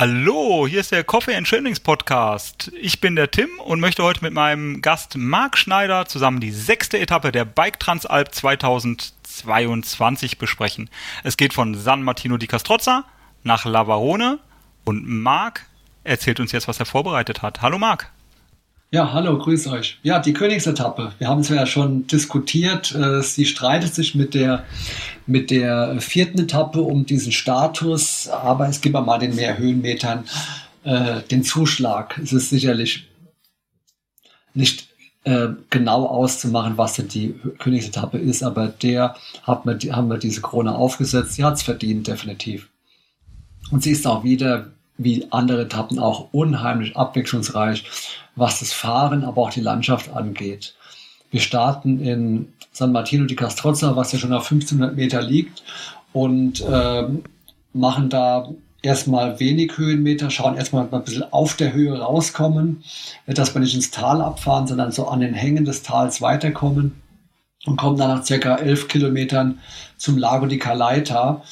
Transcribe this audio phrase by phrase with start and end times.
[0.00, 2.72] Hallo, hier ist der Coffee and Chillings Podcast.
[2.80, 6.98] Ich bin der Tim und möchte heute mit meinem Gast Marc Schneider zusammen die sechste
[6.98, 10.88] Etappe der Bike Transalp 2022 besprechen.
[11.22, 13.04] Es geht von San Martino di Castrozza
[13.42, 14.38] nach Lavarone
[14.86, 15.66] und Marc
[16.02, 17.60] erzählt uns jetzt, was er vorbereitet hat.
[17.60, 18.10] Hallo Marc.
[18.92, 20.00] Ja, hallo, grüß euch.
[20.02, 21.12] Ja, die Königsetappe.
[21.18, 22.92] Wir haben es ja schon diskutiert.
[22.92, 24.64] Äh, sie streitet sich mit der,
[25.26, 30.24] mit der vierten Etappe um diesen Status, aber es gibt mal den mehr Höhenmetern
[30.82, 32.18] äh, den Zuschlag.
[32.18, 33.08] Es ist sicherlich
[34.54, 34.88] nicht
[35.22, 39.14] äh, genau auszumachen, was denn die Königsetappe ist, aber der
[39.44, 41.34] hat wir, haben wir diese Krone aufgesetzt.
[41.34, 42.68] Sie hat es verdient, definitiv.
[43.70, 44.72] Und sie ist auch wieder
[45.02, 47.84] wie andere Etappen auch unheimlich abwechslungsreich,
[48.36, 50.74] was das Fahren, aber auch die Landschaft angeht.
[51.30, 55.62] Wir starten in San Martino di Castrozza, was ja schon auf 1500 Meter liegt
[56.12, 57.04] und äh,
[57.72, 58.48] machen da
[58.82, 62.82] erstmal wenig Höhenmeter, schauen erstmal ein bisschen auf der Höhe rauskommen,
[63.26, 67.00] dass wir nicht ins Tal abfahren, sondern so an den Hängen des Tals weiterkommen
[67.66, 69.60] und kommen dann nach circa elf Kilometern
[69.96, 71.42] zum Lago di Calaita,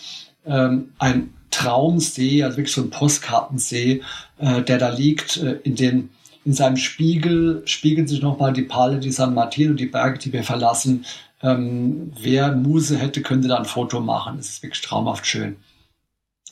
[0.46, 4.02] ähm, ein Traumsee, also wirklich so ein Postkartensee,
[4.38, 6.10] äh, der da liegt, äh, in den
[6.44, 10.44] in seinem Spiegel spiegeln sich nochmal die Palle di San Martino, die Berge, die wir
[10.44, 11.04] verlassen.
[11.42, 14.38] Ähm, wer Muse hätte, könnte da ein Foto machen.
[14.38, 15.56] Es ist wirklich traumhaft schön.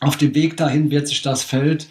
[0.00, 1.88] Auf dem Weg dahin wird sich das Feld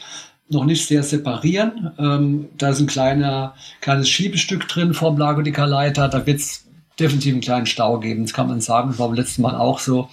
[0.50, 1.92] noch nicht sehr separieren.
[1.98, 6.08] Ähm, da ist ein kleiner, kleines Schiebestück drin vom Lago di Calaita.
[6.08, 6.66] Da wird es
[7.00, 8.24] definitiv einen kleinen Stau geben.
[8.24, 8.90] Das kann man sagen.
[8.90, 10.10] Das war beim letzten Mal auch so.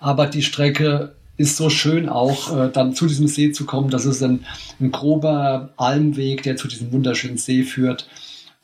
[0.00, 3.88] Aber die Strecke ist so schön auch, äh, dann zu diesem See zu kommen.
[3.88, 4.44] Das ist ein,
[4.80, 8.08] ein grober Almweg, der zu diesem wunderschönen See führt.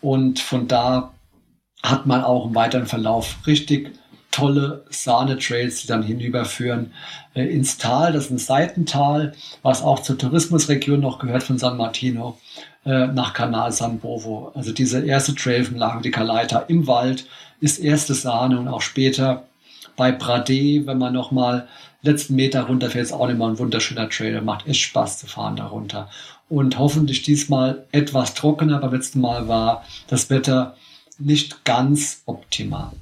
[0.02, 1.14] Und von da
[1.82, 3.92] hat man auch im weiteren Verlauf richtig
[4.32, 6.90] tolle Sahne-Trails, die dann hinüberführen
[7.34, 8.12] äh, ins Tal.
[8.12, 9.32] Das ist ein Seitental,
[9.62, 12.36] was auch zur Tourismusregion noch gehört von San Martino
[12.84, 14.50] äh, nach Canal San Bovo.
[14.54, 17.26] Also diese erste Trail vom Lago di Calaita im Wald
[17.60, 19.44] ist erste Sahne und auch später
[19.96, 21.68] bei Brade, wenn man nochmal
[22.02, 24.40] letzten Meter runterfährt, ist auch immer ein wunderschöner Trail.
[24.40, 26.10] Macht echt Spaß zu fahren darunter.
[26.48, 28.78] Und hoffentlich diesmal etwas trockener.
[28.78, 30.76] Beim letzten Mal war das Wetter
[31.18, 32.92] nicht ganz optimal.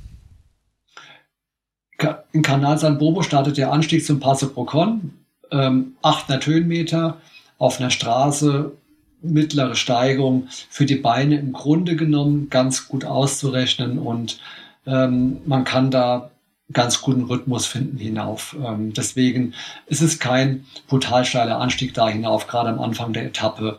[2.32, 5.12] In Kanal San Bobo startet der Anstieg zum Passo Procon.
[5.50, 7.18] Ähm, 800 Höhenmeter
[7.58, 8.72] auf einer Straße,
[9.22, 14.40] mittlere Steigung für die Beine im Grunde genommen ganz gut auszurechnen und
[14.84, 16.31] ähm, man kann da
[16.72, 18.56] ganz guten Rhythmus finden hinauf.
[18.64, 19.54] Ähm, deswegen
[19.86, 22.46] ist es kein brutal steiler Anstieg da hinauf.
[22.46, 23.78] Gerade am Anfang der Etappe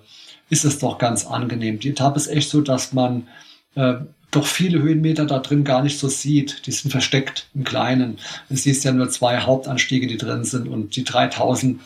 [0.50, 1.80] ist es doch ganz angenehm.
[1.80, 3.28] Die Etappe ist echt so, dass man
[3.76, 3.96] äh,
[4.32, 6.66] doch viele Höhenmeter da drin gar nicht so sieht.
[6.66, 8.18] Die sind versteckt im Kleinen.
[8.50, 11.80] Es siehst ja nur zwei Hauptanstiege, die drin sind und die 3000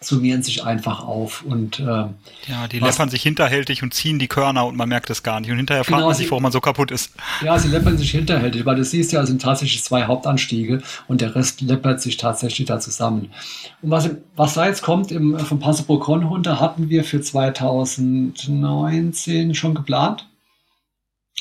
[0.00, 2.08] summieren sich einfach auf und äh, ja,
[2.72, 5.58] die läppern sich hinterhältig und ziehen die Körner und man merkt es gar nicht und
[5.58, 7.12] hinterher fragt genau, man sich, warum man so kaputt ist.
[7.42, 11.20] Ja, sie läppern sich hinterhältig, weil du siehst ja, es sind tatsächlich zwei Hauptanstiege und
[11.20, 13.30] der Rest läppert sich tatsächlich da zusammen.
[13.82, 19.54] Und was, was da jetzt kommt im, vom Passo Procon runter, hatten wir für 2019
[19.54, 20.29] schon geplant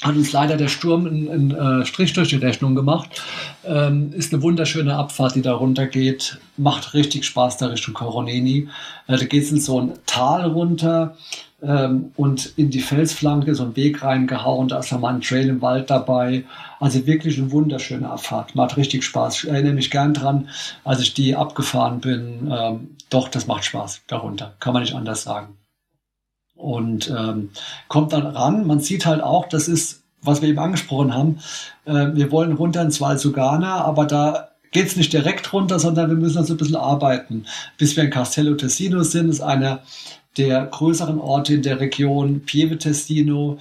[0.02, 3.22] hat uns leider der Sturm einen, einen äh, Strich durch die Rechnung gemacht.
[3.66, 6.40] Ähm, ist eine wunderschöne Abfahrt, die da runter geht.
[6.58, 8.70] Macht richtig Spaß da Richtung Coroneni.
[9.08, 11.18] Äh, da geht es in so ein Tal runter
[11.62, 14.70] ähm, und in die Felsflanke so einen Weg reingehauen.
[14.70, 16.46] Da ist nochmal ein Trail im Wald dabei.
[16.80, 18.56] Also wirklich eine wunderschöne Abfahrt.
[18.56, 19.44] Macht richtig Spaß.
[19.44, 20.48] Ich erinnere mich gern dran,
[20.86, 22.50] als ich die abgefahren bin.
[22.50, 24.56] Ähm, doch, das macht Spaß darunter.
[24.60, 25.60] Kann man nicht anders sagen
[26.60, 27.50] und ähm,
[27.88, 28.68] kommt dann ran.
[28.68, 31.40] Man sieht halt auch, das ist, was wir eben angesprochen haben,
[31.86, 36.10] äh, wir wollen runter ins Val Sugana, aber da geht es nicht direkt runter, sondern
[36.10, 37.46] wir müssen also ein bisschen arbeiten.
[37.78, 39.82] Bis wir in Castello Tessino sind, ist einer
[40.38, 43.58] der größeren Orte in der Region, Pieve Tessino.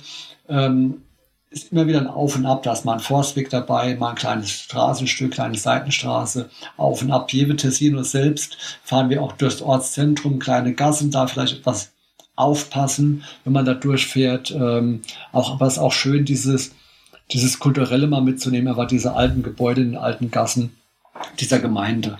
[0.48, 1.02] Ähm,
[1.50, 4.16] ist immer wieder ein Auf und Ab, da ist mal ein Forstweg dabei, mal ein
[4.16, 7.28] kleines Straßenstück, kleine Seitenstraße, auf und ab.
[7.28, 11.92] Pieve Tessino selbst fahren wir auch durchs Ortszentrum, kleine Gassen, da vielleicht etwas
[12.38, 14.50] aufpassen, wenn man da durchfährt.
[14.50, 15.02] Ähm,
[15.32, 16.74] auch, aber es ist auch schön, dieses,
[17.32, 20.76] dieses Kulturelle mal mitzunehmen, aber diese alten Gebäude in den alten Gassen
[21.40, 22.18] dieser Gemeinde.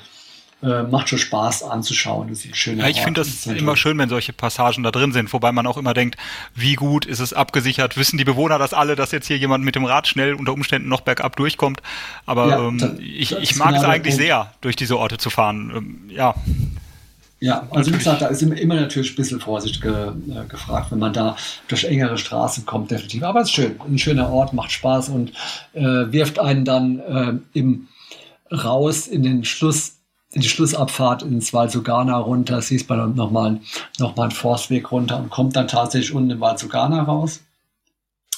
[0.61, 2.31] Äh, macht schon Spaß anzuschauen.
[2.31, 2.81] Das ist schön.
[2.81, 5.77] Ja, ich finde das immer schön, wenn solche Passagen da drin sind, wobei man auch
[5.77, 6.17] immer denkt,
[6.53, 7.97] wie gut ist es abgesichert?
[7.97, 10.89] Wissen die Bewohner das alle, dass jetzt hier jemand mit dem Rad schnell unter Umständen
[10.89, 11.81] noch bergab durchkommt?
[12.27, 15.73] Aber ja, ähm, ich, ich mag es eigentlich sehr, durch diese Orte zu fahren.
[15.77, 16.35] Ähm, ja,
[17.41, 20.99] ja, also wie gesagt, da ist immer natürlich ein bisschen Vorsicht ge, äh, gefragt, wenn
[20.99, 21.37] man da
[21.69, 23.23] durch engere Straßen kommt, definitiv.
[23.23, 25.33] Aber es ist schön, ein schöner Ort, macht Spaß und
[25.73, 27.89] äh, wirft einen dann äh, im
[28.51, 29.95] raus in den Schluss
[30.33, 33.61] in die Schlussabfahrt ins Val Sugana runter, siehst man nochmal
[33.99, 37.41] noch mal einen Forstweg runter und kommt dann tatsächlich unten im Val Sugana raus.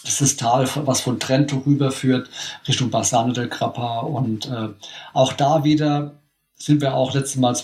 [0.02, 2.31] Das ist das Tal, was von Trento rüberführt
[2.67, 4.00] Richtung Bassano del Grappa.
[4.00, 4.69] Und äh,
[5.12, 6.12] auch da wieder
[6.56, 7.55] sind wir auch letztes Mal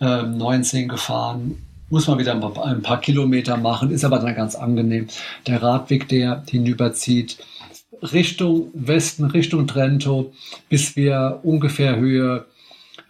[0.00, 1.62] 2019 gefahren.
[1.90, 5.08] Muss man wieder ein paar, Kilometer machen, ist aber dann ganz angenehm.
[5.46, 7.38] Der Radweg, der hinüberzieht,
[8.00, 10.32] Richtung Westen, Richtung Trento,
[10.68, 12.46] bis wir ungefähr Höhe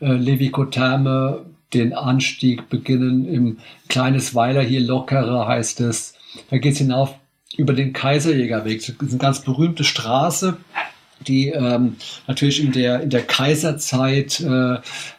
[0.00, 1.44] äh, Levico-Therme
[1.75, 3.28] den Anstieg beginnen.
[3.28, 3.58] Im
[3.88, 6.14] kleines Weiler hier lockerer heißt es.
[6.50, 7.14] Da geht es hinauf
[7.56, 8.78] über den Kaiserjägerweg.
[8.78, 10.56] Das ist eine ganz berühmte Straße,
[11.26, 11.96] die ähm,
[12.26, 14.76] natürlich in der, in der Kaiserzeit äh,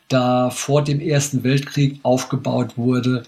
[0.08, 3.24] da vor dem Ersten Weltkrieg aufgebaut wurde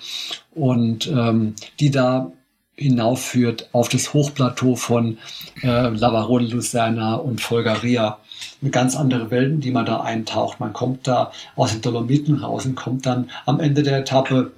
[0.54, 2.32] und ähm, die da
[2.76, 5.18] hinaufführt auf das Hochplateau von
[5.62, 8.18] äh, Lavarone, Lucerna und Folgaria.
[8.62, 10.60] Eine ganz andere Welten, die man da eintaucht.
[10.60, 14.52] Man kommt da aus den Dolomiten raus und kommt dann am Ende der Etappe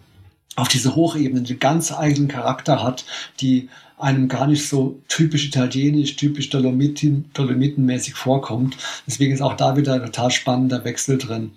[0.56, 3.06] auf diese Hochebene, die ganz eigenen Charakter hat,
[3.40, 8.78] die einem gar nicht so typisch italienisch, typisch Dolomiten, Dolomitenmäßig vorkommt.
[9.08, 11.52] Deswegen ist auch da wieder ein total spannender Wechsel drin.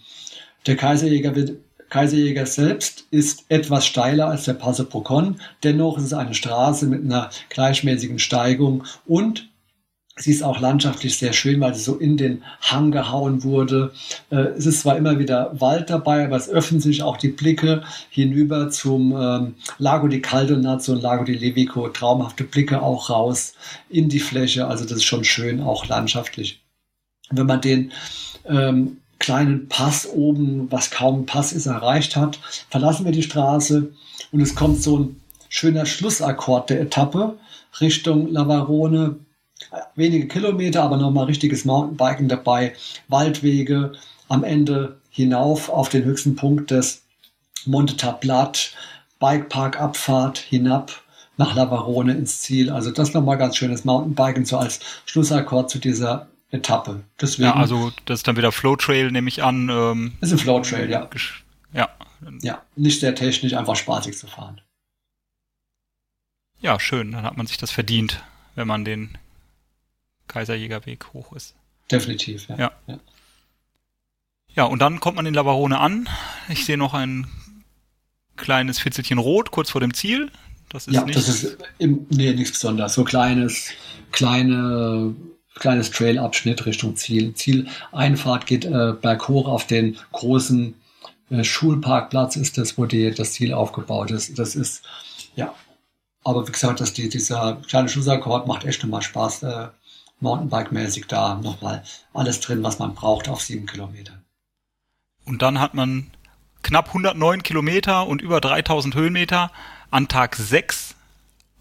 [0.67, 1.53] Der Kaiserjäger wird
[1.91, 5.41] Kaiserjäger selbst ist etwas steiler als der Passo Procon.
[5.63, 9.48] Dennoch ist es eine Straße mit einer gleichmäßigen Steigung und
[10.19, 13.93] Sie ist auch landschaftlich sehr schön, weil sie so in den Hang gehauen wurde.
[14.31, 17.83] Äh, es ist zwar immer wieder Wald dabei, aber es öffnen sich auch die Blicke
[18.11, 21.89] hinüber zum ähm, Lago di Caldonazzo und Lago di Levico.
[21.89, 23.55] Traumhafte Blicke auch raus
[23.89, 24.67] in die Fläche.
[24.67, 26.63] Also das ist schon schön, auch landschaftlich.
[27.31, 27.93] Wenn man den
[28.47, 32.39] ähm, kleinen Pass oben, was kaum ein Pass ist, erreicht hat,
[32.71, 33.93] verlassen wir die Straße
[34.33, 37.39] und es kommt so ein schöner Schlussakkord der Etappe
[37.81, 39.17] Richtung Lavarone
[39.95, 42.75] wenige Kilometer, aber nochmal richtiges Mountainbiken dabei,
[43.09, 43.93] Waldwege,
[44.29, 47.05] am Ende hinauf auf den höchsten Punkt des
[47.65, 48.75] Monte Tablat,
[49.19, 51.03] Bikepark-Abfahrt hinab
[51.37, 52.71] nach Lavarone ins Ziel.
[52.71, 57.05] Also das nochmal ganz schönes Mountainbiken so als Schlussakkord zu dieser Etappe.
[57.21, 59.69] Deswegen, ja, also das ist dann wieder Flowtrail, nehme ich an.
[59.71, 61.09] Ähm, ist ein Flowtrail, ja.
[61.73, 61.89] Ja.
[62.43, 64.61] Ja, nicht sehr technisch, einfach spaßig zu fahren.
[66.61, 67.13] Ja, schön.
[67.13, 68.23] Dann hat man sich das verdient,
[68.57, 69.17] wenn man den
[70.29, 71.55] Kaiserjägerweg hoch ist.
[71.91, 72.59] Definitiv, ja.
[72.59, 72.73] ja.
[72.87, 72.99] Ja,
[74.55, 76.09] ja und dann kommt man in Lavarone an.
[76.49, 77.27] Ich sehe noch ein
[78.37, 80.31] kleines Fitzelchen rot kurz vor dem Ziel.
[80.69, 82.95] Das ist ja, nicht das ist im, nee, nichts Besonderes.
[82.95, 83.71] So kleines,
[84.13, 85.15] kleine,
[85.55, 87.35] kleines Trailabschnitt Richtung Ziel.
[87.35, 90.75] Zieleinfahrt geht äh, berghoch auf den großen
[91.31, 94.39] äh, Schulparkplatz ist das, wo die, das Ziel aufgebaut ist.
[94.39, 94.83] Das ist,
[95.37, 95.55] ja.
[96.25, 99.69] Aber wie gesagt, dass die, dieser kleine Schussakkord macht echt immer Spaß, äh,
[100.21, 101.83] Mountainbike-mäßig da nochmal
[102.13, 104.25] alles drin, was man braucht auf sieben Kilometern.
[105.25, 106.11] Und dann hat man
[106.63, 109.51] knapp 109 Kilometer und über 3000 Höhenmeter
[109.91, 110.95] an Tag 6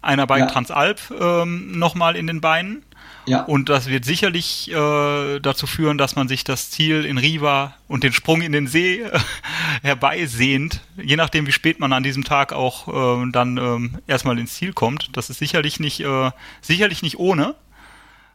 [0.00, 0.46] einer Bike ja.
[0.46, 2.82] Transalp ähm, nochmal in den Beinen.
[3.26, 3.42] Ja.
[3.42, 8.02] Und das wird sicherlich äh, dazu führen, dass man sich das Ziel in Riva und
[8.02, 9.18] den Sprung in den See äh,
[9.82, 14.54] herbeisehnt, je nachdem, wie spät man an diesem Tag auch äh, dann ähm, erstmal ins
[14.54, 15.10] Ziel kommt.
[15.16, 16.30] Das ist sicherlich nicht, äh,
[16.62, 17.54] sicherlich nicht ohne.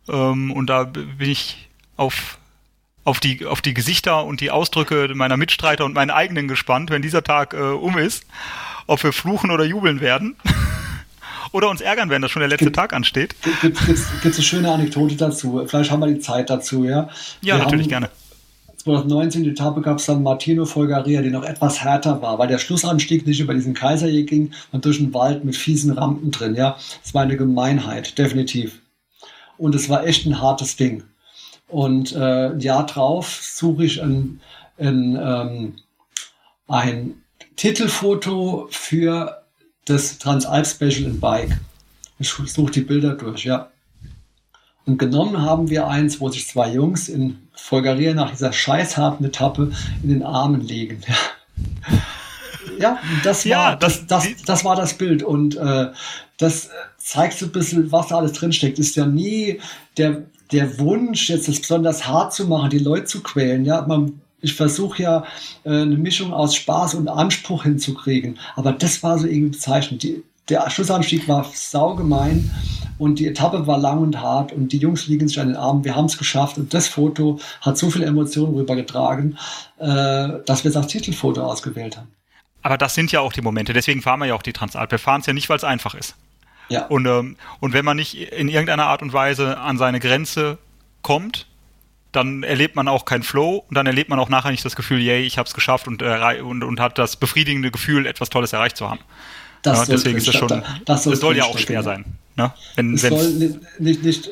[0.09, 2.37] Ähm, und da bin ich auf,
[3.03, 7.01] auf, die, auf die Gesichter und die Ausdrücke meiner Mitstreiter und meinen eigenen gespannt, wenn
[7.01, 8.25] dieser Tag äh, um ist,
[8.87, 10.35] ob wir fluchen oder jubeln werden.
[11.51, 13.35] oder uns ärgern werden, dass schon der letzte gibt, Tag ansteht.
[13.61, 15.63] Gibt es eine schöne Anekdote dazu?
[15.67, 17.09] Vielleicht haben wir die Zeit dazu, ja?
[17.41, 18.09] Ja, wir natürlich gerne.
[18.83, 22.57] 2019 die Etappe gab es dann Martino Folgaria, die noch etwas härter war, weil der
[22.57, 26.55] Schlussanstieg nicht über diesen Kaiserjäger ging und durch den Wald mit fiesen Rampen drin.
[26.55, 28.79] Ja, das war eine Gemeinheit, definitiv.
[29.57, 31.03] Und es war echt ein hartes Ding.
[31.67, 34.41] Und äh, ein Jahr drauf suche ich ein,
[34.77, 35.75] ein, ähm,
[36.67, 37.23] ein
[37.55, 39.43] Titelfoto für
[39.85, 41.57] das Transalp Special in Bike.
[42.19, 43.69] Ich suche die Bilder durch, ja.
[44.85, 49.71] Und genommen haben wir eins, wo sich zwei Jungs in Folgeria nach dieser scheißharten Etappe
[50.03, 51.01] in den Armen legen.
[52.79, 55.23] Ja, das war, ja, das, das, das, das, war das Bild.
[55.23, 55.87] Und äh,
[56.37, 58.79] das zeigt so ein bisschen, was da alles drinsteckt.
[58.79, 59.59] Ist ja nie
[59.97, 63.65] der, der Wunsch, jetzt das besonders hart zu machen, die Leute zu quälen.
[63.65, 65.23] Ja, man, ich versuche ja
[65.63, 68.39] äh, eine Mischung aus Spaß und Anspruch hinzukriegen.
[68.55, 70.03] Aber das war so irgendwie bezeichnend.
[70.03, 72.51] Die, der Schlussanstieg war saugemein
[72.97, 75.85] und die Etappe war lang und hart und die Jungs liegen sich an den Armen.
[75.85, 79.37] Wir haben es geschafft und das Foto hat so viele Emotionen rübergetragen,
[79.79, 82.09] äh, dass wir es als Titelfoto ausgewählt haben.
[82.63, 83.73] Aber das sind ja auch die Momente.
[83.73, 84.89] Deswegen fahren wir ja auch die Transalp.
[84.89, 86.15] Wir fahren es ja nicht, weil es einfach ist.
[86.69, 86.85] Ja.
[86.87, 90.57] Und, ähm, und wenn man nicht in irgendeiner Art und Weise an seine Grenze
[91.01, 91.45] kommt,
[92.13, 95.01] dann erlebt man auch keinen Flow und dann erlebt man auch nachher nicht das Gefühl,
[95.01, 98.53] yay, ich habe es geschafft und, äh, und, und hat das befriedigende Gefühl, etwas Tolles
[98.53, 98.99] erreicht zu haben.
[99.61, 102.05] Das ja, deswegen ist das schon, das, das soll, soll ja auch schwer sein.
[102.35, 102.53] Ne?
[102.75, 103.29] Wenn, es soll
[103.79, 104.29] nicht, nicht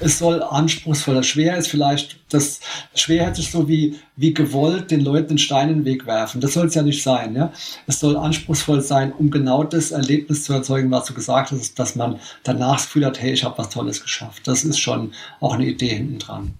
[0.00, 1.22] es soll anspruchsvoller.
[1.22, 2.60] Schwer ist vielleicht, das
[2.94, 6.40] schwer hätte sich so wie, wie gewollt den Leuten einen Stein in den Weg werfen.
[6.40, 7.34] Das soll es ja nicht sein.
[7.34, 7.52] Ja?
[7.86, 11.96] Es soll anspruchsvoll sein, um genau das Erlebnis zu erzeugen, was du gesagt hast, dass
[11.96, 14.46] man danach das Gefühl hat, hey, ich habe was Tolles geschafft.
[14.46, 16.54] Das ist schon auch eine Idee hinten dran.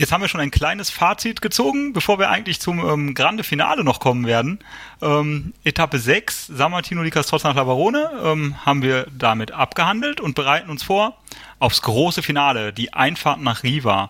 [0.00, 3.84] Jetzt haben wir schon ein kleines Fazit gezogen, bevor wir eigentlich zum ähm, Grande Finale
[3.84, 4.60] noch kommen werden.
[5.02, 10.34] Ähm, Etappe 6, San Martino di Castrozza nach Lavarone, ähm, haben wir damit abgehandelt und
[10.34, 11.18] bereiten uns vor
[11.58, 14.08] aufs große Finale, die Einfahrt nach Riva.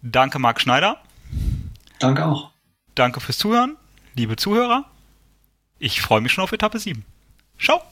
[0.00, 0.96] Danke, Marc Schneider.
[1.98, 2.50] Danke auch.
[2.94, 3.76] Danke fürs Zuhören,
[4.14, 4.86] liebe Zuhörer.
[5.78, 7.04] Ich freue mich schon auf Etappe 7.
[7.60, 7.82] Ciao.